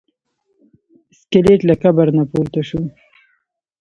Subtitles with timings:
[1.19, 2.81] سکلیټ له قبر نه پورته شو.